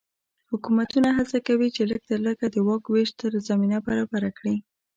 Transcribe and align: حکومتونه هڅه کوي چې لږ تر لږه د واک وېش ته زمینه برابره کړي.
حکومتونه 0.51 1.09
هڅه 1.17 1.37
کوي 1.47 1.67
چې 1.75 1.81
لږ 1.91 2.01
تر 2.09 2.19
لږه 2.25 2.47
د 2.51 2.55
واک 2.67 2.83
وېش 2.93 3.09
ته 3.19 3.25
زمینه 3.49 3.77
برابره 3.87 4.29
کړي. 4.37 4.55